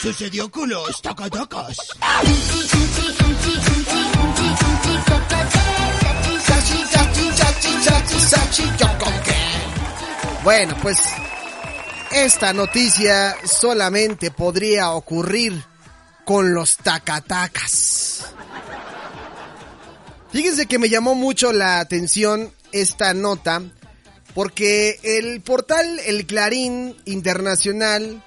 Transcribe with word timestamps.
Sucedió 0.00 0.48
con 0.50 0.68
los 0.68 1.02
tacatacas. 1.02 1.76
Bueno, 10.44 10.76
pues 10.80 10.98
esta 12.12 12.52
noticia 12.52 13.36
solamente 13.44 14.30
podría 14.30 14.92
ocurrir 14.92 15.62
con 16.24 16.54
los 16.54 16.76
tacatacas. 16.76 18.32
Fíjense 20.30 20.66
que 20.66 20.78
me 20.78 20.88
llamó 20.88 21.14
mucho 21.14 21.52
la 21.52 21.80
atención 21.80 22.52
esta 22.70 23.14
nota 23.14 23.62
porque 24.34 25.00
el 25.02 25.40
portal 25.40 25.98
El 26.06 26.26
Clarín 26.26 26.96
Internacional 27.06 28.22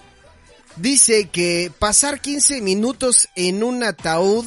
dice 0.76 1.30
que 1.30 1.72
pasar 1.78 2.22
15 2.22 2.62
minutos 2.62 3.30
en 3.36 3.64
un 3.64 3.84
ataúd 3.84 4.46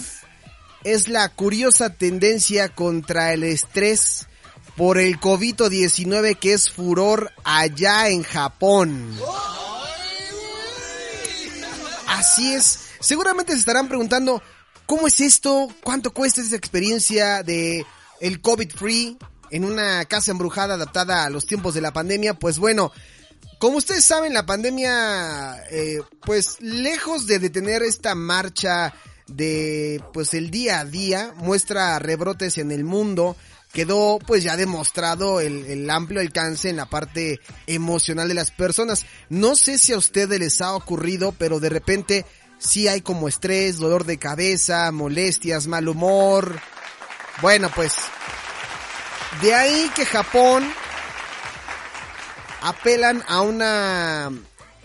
es 0.84 1.08
la 1.08 1.28
curiosa 1.30 1.90
tendencia 1.90 2.68
contra 2.68 3.32
el 3.32 3.42
estrés 3.42 4.26
por 4.76 4.98
el 4.98 5.20
COVID-19 5.20 6.38
que 6.38 6.52
es 6.52 6.70
furor 6.70 7.32
allá 7.44 8.08
en 8.08 8.22
Japón. 8.22 9.18
Así 12.06 12.54
es. 12.54 12.80
Seguramente 13.00 13.52
se 13.52 13.58
estarán 13.58 13.88
preguntando, 13.88 14.42
¿cómo 14.86 15.06
es 15.06 15.20
esto? 15.20 15.68
¿Cuánto 15.82 16.12
cuesta 16.12 16.40
esta 16.40 16.56
experiencia 16.56 17.42
de 17.42 17.84
el 18.20 18.40
COVID 18.40 18.70
free 18.70 19.18
en 19.50 19.64
una 19.64 20.04
casa 20.06 20.30
embrujada 20.30 20.74
adaptada 20.74 21.24
a 21.24 21.30
los 21.30 21.46
tiempos 21.46 21.74
de 21.74 21.80
la 21.80 21.92
pandemia? 21.92 22.34
Pues 22.34 22.58
bueno, 22.58 22.92
como 23.58 23.78
ustedes 23.78 24.04
saben, 24.04 24.34
la 24.34 24.46
pandemia, 24.46 25.56
eh, 25.70 26.00
pues 26.24 26.60
lejos 26.60 27.26
de 27.26 27.38
detener 27.38 27.82
esta 27.82 28.14
marcha 28.14 28.94
de, 29.26 30.02
pues 30.12 30.34
el 30.34 30.50
día 30.50 30.80
a 30.80 30.84
día, 30.84 31.32
muestra 31.36 31.98
rebrotes 31.98 32.58
en 32.58 32.70
el 32.72 32.84
mundo, 32.84 33.36
quedó 33.72 34.18
pues 34.18 34.44
ya 34.44 34.56
demostrado 34.56 35.40
el, 35.40 35.64
el, 35.64 35.88
amplio 35.90 36.20
alcance 36.20 36.68
en 36.68 36.76
la 36.76 36.86
parte 36.86 37.40
emocional 37.66 38.28
de 38.28 38.34
las 38.34 38.50
personas. 38.50 39.06
No 39.28 39.56
sé 39.56 39.78
si 39.78 39.92
a 39.92 39.98
ustedes 39.98 40.38
les 40.38 40.60
ha 40.60 40.74
ocurrido, 40.74 41.32
pero 41.32 41.58
de 41.58 41.70
repente 41.70 42.26
sí 42.58 42.88
hay 42.88 43.00
como 43.00 43.28
estrés, 43.28 43.78
dolor 43.78 44.04
de 44.04 44.18
cabeza, 44.18 44.90
molestias, 44.92 45.66
mal 45.66 45.88
humor. 45.88 46.60
Bueno, 47.42 47.70
pues 47.74 47.92
de 49.42 49.54
ahí 49.54 49.90
que 49.94 50.06
Japón 50.06 50.64
apelan 52.64 53.22
a 53.28 53.42
una 53.42 54.32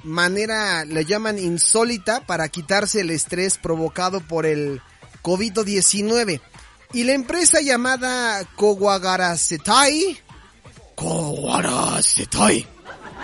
manera, 0.04 0.84
le 0.84 1.06
llaman 1.06 1.40
insólita, 1.40 2.26
para 2.28 2.50
quitarse 2.50 3.00
el 3.00 3.10
estrés 3.10 3.58
provocado 3.58 4.20
por 4.20 4.46
el 4.46 4.82
COVID-19. 5.24 6.42
Y 6.92 7.04
la 7.04 7.14
empresa 7.14 7.62
llamada 7.62 8.44
Kowagarasetai, 8.58 10.20
Kowagarasetai, 10.96 12.68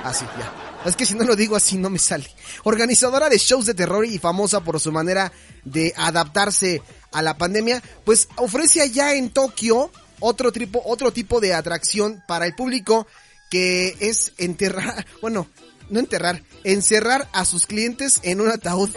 así 0.06 0.26
ya. 0.40 0.54
Es 0.86 0.96
que 0.96 1.06
si 1.06 1.16
no 1.16 1.26
lo 1.26 1.36
digo 1.36 1.58
así 1.58 1.78
no 1.78 1.90
me 1.90 2.00
sale. 2.00 2.30
Organizadora 2.64 3.28
de 3.28 3.38
shows 3.38 3.66
de 3.66 3.74
terror 3.74 4.06
y 4.06 4.20
famosa 4.20 4.62
por 4.62 4.80
su 4.80 4.92
manera 4.92 5.34
de 5.66 5.94
adaptarse 5.98 6.82
a 7.12 7.22
la 7.22 7.38
pandemia, 7.38 7.84
pues 8.06 8.30
ofrece 8.38 8.82
allá 8.82 9.16
en 9.16 9.32
Tokio 9.32 9.92
otro 10.22 10.54
tipo, 10.54 10.82
otro 10.86 11.12
tipo 11.12 11.42
de 11.42 11.54
atracción 11.54 12.24
para 12.26 12.46
el 12.46 12.56
público 12.56 13.06
que 13.50 13.96
es 14.00 14.34
enterrar, 14.38 15.06
bueno, 15.22 15.48
no 15.90 16.00
enterrar, 16.00 16.44
encerrar 16.64 17.30
a 17.34 17.46
sus 17.46 17.66
clientes 17.66 18.20
en 18.24 18.42
un 18.42 18.50
ataúd. 18.50 18.90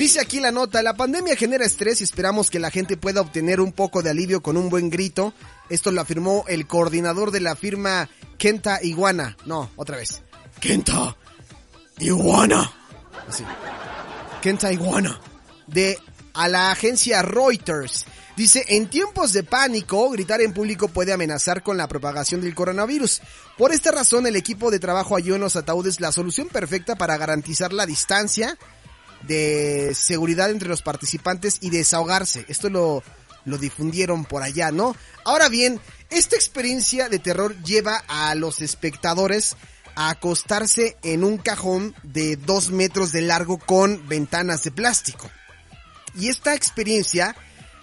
Dice 0.00 0.18
aquí 0.18 0.40
la 0.40 0.50
nota, 0.50 0.82
la 0.82 0.94
pandemia 0.94 1.36
genera 1.36 1.66
estrés 1.66 2.00
y 2.00 2.04
esperamos 2.04 2.48
que 2.48 2.58
la 2.58 2.70
gente 2.70 2.96
pueda 2.96 3.20
obtener 3.20 3.60
un 3.60 3.70
poco 3.70 4.02
de 4.02 4.08
alivio 4.08 4.42
con 4.42 4.56
un 4.56 4.70
buen 4.70 4.88
grito. 4.88 5.34
Esto 5.68 5.90
lo 5.90 6.00
afirmó 6.00 6.46
el 6.48 6.66
coordinador 6.66 7.30
de 7.30 7.40
la 7.40 7.54
firma 7.54 8.08
Kenta 8.38 8.82
Iguana. 8.82 9.36
No, 9.44 9.70
otra 9.76 9.98
vez. 9.98 10.22
Kenta 10.58 11.16
Iguana. 11.98 12.72
Kenta 14.40 14.72
Iguana. 14.72 15.20
De 15.66 15.98
a 16.32 16.48
la 16.48 16.70
agencia 16.70 17.20
Reuters. 17.20 18.06
Dice, 18.36 18.64
en 18.68 18.88
tiempos 18.88 19.32
de 19.32 19.42
pánico, 19.42 20.08
gritar 20.10 20.40
en 20.40 20.54
público 20.54 20.88
puede 20.88 21.12
amenazar 21.12 21.62
con 21.62 21.76
la 21.76 21.88
propagación 21.88 22.40
del 22.40 22.54
coronavirus. 22.54 23.20
Por 23.58 23.72
esta 23.72 23.90
razón, 23.90 24.26
el 24.26 24.36
equipo 24.36 24.70
de 24.70 24.78
trabajo 24.78 25.16
halló 25.16 25.34
en 25.34 25.42
los 25.42 25.56
ataúdes 25.56 26.00
la 26.00 26.12
solución 26.12 26.48
perfecta 26.48 26.96
para 26.96 27.16
garantizar 27.16 27.72
la 27.72 27.86
distancia 27.86 28.56
de 29.26 29.92
seguridad 29.94 30.50
entre 30.50 30.68
los 30.68 30.82
participantes 30.82 31.58
y 31.60 31.70
desahogarse. 31.70 32.46
Esto 32.48 32.70
lo, 32.70 33.02
lo 33.44 33.58
difundieron 33.58 34.24
por 34.24 34.42
allá, 34.42 34.70
¿no? 34.70 34.96
Ahora 35.24 35.48
bien, 35.48 35.80
esta 36.08 36.36
experiencia 36.36 37.08
de 37.08 37.18
terror 37.18 37.54
lleva 37.62 38.02
a 38.08 38.34
los 38.34 38.62
espectadores 38.62 39.56
a 39.94 40.10
acostarse 40.10 40.96
en 41.02 41.24
un 41.24 41.36
cajón 41.36 41.94
de 42.02 42.36
dos 42.36 42.70
metros 42.70 43.12
de 43.12 43.22
largo 43.22 43.58
con 43.58 44.08
ventanas 44.08 44.62
de 44.62 44.70
plástico. 44.70 45.30
Y 46.18 46.28
esta 46.28 46.54
experiencia 46.54 47.36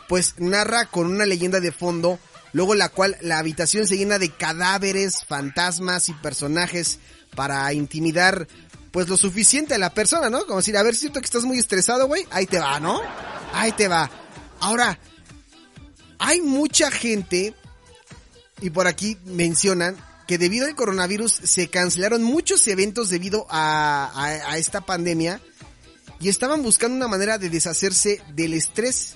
pues 0.08 0.36
narra 0.38 0.86
con 0.86 1.08
una 1.08 1.26
leyenda 1.26 1.60
de 1.60 1.72
fondo, 1.72 2.20
luego 2.54 2.76
la 2.76 2.90
cual 2.90 3.18
la 3.22 3.40
habitación 3.40 3.88
se 3.88 3.98
llena 3.98 4.20
de 4.20 4.30
cadáveres, 4.30 5.26
fantasmas 5.26 6.10
y 6.10 6.14
personajes 6.14 7.00
para 7.36 7.72
intimidar 7.74 8.48
pues 8.92 9.08
lo 9.10 9.18
suficiente 9.18 9.76
a 9.76 9.78
la 9.78 9.94
persona, 9.94 10.30
¿no? 10.30 10.46
Como 10.46 10.58
decir, 10.58 10.78
a 10.78 10.84
ver, 10.84 10.96
siento 10.96 11.20
que 11.20 11.26
estás 11.26 11.44
muy 11.44 11.60
estresado, 11.60 12.08
güey, 12.08 12.26
ahí 12.32 12.46
te 12.46 12.60
va, 12.60 12.80
¿no? 12.80 13.02
Ahí 13.54 13.72
te 13.74 13.88
va. 13.88 14.10
Ahora, 14.60 14.98
hay 16.20 16.42
mucha 16.42 16.90
gente, 16.90 17.54
y 18.62 18.70
por 18.70 18.88
aquí 18.88 19.18
mencionan, 19.26 19.98
que 20.28 20.38
debido 20.38 20.66
al 20.66 20.76
coronavirus 20.76 21.32
se 21.32 21.70
cancelaron 21.70 22.22
muchos 22.22 22.68
eventos 22.68 23.10
debido 23.10 23.48
a, 23.50 24.56
esta 24.58 24.82
pandemia 24.82 25.42
y 26.20 26.30
estaban 26.30 26.62
buscando 26.62 26.98
una 26.98 27.08
manera 27.08 27.38
de 27.38 27.50
deshacerse 27.50 28.22
del 28.36 28.54
estrés 28.54 29.16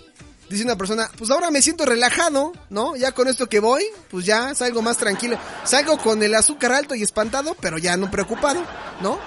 dice 0.52 0.66
una 0.66 0.78
persona, 0.78 1.10
pues 1.18 1.30
ahora 1.32 1.52
me 1.52 1.62
siento 1.62 1.86
relajado, 1.86 2.54
¿no? 2.70 2.96
Ya 2.96 3.12
con 3.12 3.28
esto 3.28 3.48
que 3.48 3.60
voy, 3.60 3.86
pues 4.10 4.26
ya 4.26 4.54
salgo 4.56 4.82
más 4.82 4.98
tranquilo. 4.98 5.38
Salgo 5.64 5.98
con 5.98 6.22
el 6.24 6.36
azúcar 6.36 6.72
alto 6.72 6.96
y 6.96 7.04
espantado, 7.04 7.56
pero 7.60 7.78
ya 7.78 7.98
no 7.98 8.12
preocupado, 8.12 8.64
¿no? 9.02 9.20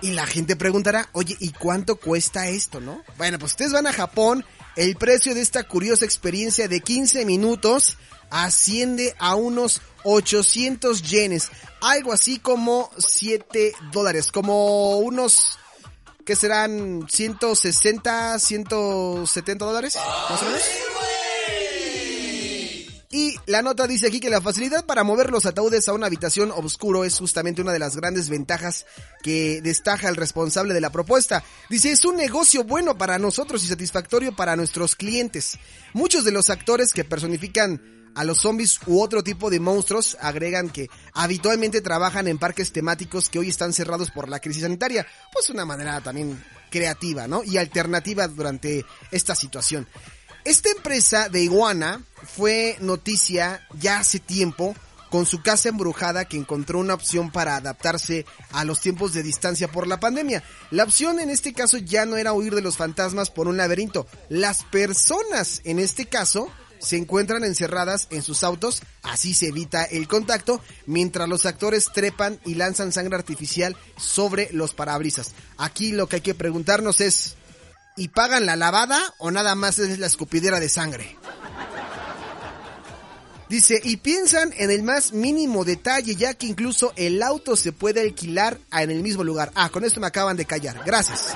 Y 0.00 0.12
la 0.12 0.26
gente 0.26 0.54
preguntará, 0.54 1.08
oye, 1.12 1.36
¿y 1.40 1.50
cuánto 1.50 1.96
cuesta 1.96 2.48
esto, 2.48 2.80
no? 2.80 3.02
Bueno, 3.16 3.38
pues 3.38 3.52
ustedes 3.52 3.72
van 3.72 3.86
a 3.86 3.92
Japón, 3.92 4.44
el 4.76 4.96
precio 4.96 5.34
de 5.34 5.40
esta 5.40 5.64
curiosa 5.64 6.04
experiencia 6.04 6.68
de 6.68 6.80
15 6.80 7.24
minutos 7.24 7.96
asciende 8.30 9.14
a 9.18 9.34
unos 9.34 9.80
800 10.04 11.02
yenes, 11.02 11.48
algo 11.80 12.12
así 12.12 12.38
como 12.38 12.90
7 12.98 13.72
dólares, 13.92 14.30
como 14.30 14.98
unos 14.98 15.58
que 16.28 16.36
serán 16.36 17.06
160, 17.08 18.38
170 18.38 19.64
dólares, 19.64 19.96
más 20.28 20.42
o. 20.42 20.46
Y 23.10 23.34
la 23.46 23.62
nota 23.62 23.86
dice 23.86 24.08
aquí 24.08 24.20
que 24.20 24.28
la 24.28 24.42
facilidad 24.42 24.84
para 24.84 25.04
mover 25.04 25.30
los 25.30 25.46
ataúdes 25.46 25.88
a 25.88 25.94
una 25.94 26.06
habitación 26.06 26.50
oscuro 26.50 27.06
es 27.06 27.18
justamente 27.18 27.62
una 27.62 27.72
de 27.72 27.78
las 27.78 27.96
grandes 27.96 28.28
ventajas 28.28 28.84
que 29.22 29.62
destaca 29.62 30.10
el 30.10 30.16
responsable 30.16 30.74
de 30.74 30.82
la 30.82 30.92
propuesta. 30.92 31.42
Dice, 31.70 31.92
es 31.92 32.04
un 32.04 32.16
negocio 32.16 32.62
bueno 32.62 32.98
para 32.98 33.18
nosotros 33.18 33.64
y 33.64 33.68
satisfactorio 33.68 34.36
para 34.36 34.54
nuestros 34.54 34.96
clientes. 34.96 35.58
Muchos 35.94 36.26
de 36.26 36.32
los 36.32 36.50
actores 36.50 36.92
que 36.92 37.04
personifican 37.04 37.97
a 38.18 38.24
los 38.24 38.40
zombies 38.40 38.80
u 38.86 39.00
otro 39.00 39.22
tipo 39.22 39.48
de 39.48 39.60
monstruos 39.60 40.16
agregan 40.20 40.70
que 40.70 40.90
habitualmente 41.12 41.80
trabajan 41.80 42.26
en 42.26 42.36
parques 42.36 42.72
temáticos 42.72 43.28
que 43.28 43.38
hoy 43.38 43.48
están 43.48 43.72
cerrados 43.72 44.10
por 44.10 44.28
la 44.28 44.40
crisis 44.40 44.62
sanitaria. 44.62 45.06
Pues 45.32 45.50
una 45.50 45.64
manera 45.64 46.00
también 46.00 46.44
creativa, 46.68 47.28
¿no? 47.28 47.44
Y 47.44 47.58
alternativa 47.58 48.26
durante 48.26 48.84
esta 49.12 49.36
situación. 49.36 49.86
Esta 50.44 50.68
empresa 50.68 51.28
de 51.28 51.42
Iguana 51.42 52.02
fue 52.24 52.76
noticia 52.80 53.64
ya 53.78 54.00
hace 54.00 54.18
tiempo 54.18 54.74
con 55.10 55.24
su 55.24 55.40
casa 55.40 55.68
embrujada 55.68 56.24
que 56.24 56.36
encontró 56.36 56.80
una 56.80 56.94
opción 56.94 57.30
para 57.30 57.54
adaptarse 57.54 58.26
a 58.50 58.64
los 58.64 58.80
tiempos 58.80 59.12
de 59.12 59.22
distancia 59.22 59.68
por 59.70 59.86
la 59.86 60.00
pandemia. 60.00 60.42
La 60.72 60.82
opción 60.82 61.20
en 61.20 61.30
este 61.30 61.52
caso 61.52 61.78
ya 61.78 62.04
no 62.04 62.16
era 62.16 62.32
huir 62.32 62.56
de 62.56 62.62
los 62.62 62.76
fantasmas 62.76 63.30
por 63.30 63.46
un 63.46 63.58
laberinto. 63.58 64.08
Las 64.28 64.64
personas 64.64 65.60
en 65.62 65.78
este 65.78 66.06
caso 66.06 66.50
se 66.80 66.96
encuentran 66.96 67.44
encerradas 67.44 68.08
en 68.10 68.22
sus 68.22 68.42
autos, 68.42 68.82
así 69.02 69.34
se 69.34 69.48
evita 69.48 69.84
el 69.84 70.08
contacto, 70.08 70.60
mientras 70.86 71.28
los 71.28 71.46
actores 71.46 71.86
trepan 71.92 72.38
y 72.44 72.54
lanzan 72.54 72.92
sangre 72.92 73.16
artificial 73.16 73.76
sobre 73.96 74.48
los 74.52 74.74
parabrisas. 74.74 75.32
Aquí 75.56 75.92
lo 75.92 76.08
que 76.08 76.16
hay 76.16 76.22
que 76.22 76.34
preguntarnos 76.34 77.00
es, 77.00 77.36
¿y 77.96 78.08
pagan 78.08 78.46
la 78.46 78.56
lavada 78.56 79.00
o 79.18 79.30
nada 79.30 79.54
más 79.54 79.78
es 79.78 79.98
la 79.98 80.06
escupidera 80.06 80.60
de 80.60 80.68
sangre? 80.68 81.16
Dice, 83.48 83.80
y 83.82 83.96
piensan 83.96 84.52
en 84.58 84.70
el 84.70 84.82
más 84.82 85.12
mínimo 85.12 85.64
detalle, 85.64 86.14
ya 86.14 86.34
que 86.34 86.46
incluso 86.46 86.92
el 86.96 87.22
auto 87.22 87.56
se 87.56 87.72
puede 87.72 88.02
alquilar 88.02 88.58
en 88.72 88.90
el 88.90 89.02
mismo 89.02 89.24
lugar. 89.24 89.50
Ah, 89.54 89.70
con 89.70 89.84
esto 89.84 90.00
me 90.00 90.06
acaban 90.06 90.36
de 90.36 90.44
callar. 90.44 90.82
Gracias. 90.84 91.34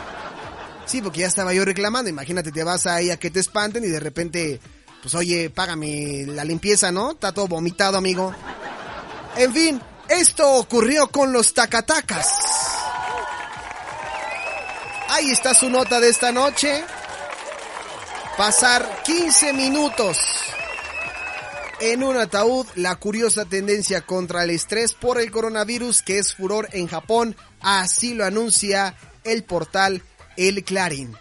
Sí, 0.85 1.00
porque 1.00 1.21
ya 1.21 1.29
estaba 1.29 1.55
yo 1.55 1.65
reclamando. 1.65 2.11
Imagínate, 2.11 2.53
te 2.53 2.65
vas 2.65 2.87
ahí 2.87 3.11
a 3.11 3.17
que 3.17 3.31
te 3.31 3.41
espanten 3.41 3.83
y 3.85 3.89
de 3.89 3.99
repente, 3.99 4.61
pues 5.03 5.15
oye, 5.17 5.51
págame 5.51 6.25
la 6.29 6.45
limpieza, 6.45 6.93
¿no? 6.93 7.11
Está 7.11 7.33
todo 7.33 7.49
vomitado, 7.49 7.99
amigo. 7.99 8.33
En 9.37 9.53
fin, 9.53 9.83
esto 10.09 10.55
ocurrió 10.55 11.09
con 11.09 11.33
los 11.33 11.53
tacatacas. 11.53 12.29
Ahí 15.09 15.31
está 15.31 15.55
su 15.55 15.69
nota 15.69 15.99
de 15.99 16.09
esta 16.09 16.31
noche. 16.31 16.85
Pasar 18.37 19.03
15 19.05 19.53
minutos 19.53 20.19
en 21.81 22.05
un 22.05 22.17
ataúd 22.17 22.67
la 22.77 22.95
curiosa 22.95 23.45
tendencia 23.45 24.03
contra 24.03 24.45
el 24.45 24.51
estrés 24.51 24.95
por 24.95 25.21
el 25.21 25.33
coronavirus 25.33 26.03
que 26.03 26.19
es 26.19 26.35
furor 26.35 26.69
en 26.73 26.87
Japón. 26.87 27.37
Así 27.61 28.15
lo 28.15 28.25
anuncia 28.25 28.95
el 29.25 29.43
portal 29.43 30.03
El 30.37 30.63
Clarín. 30.63 31.17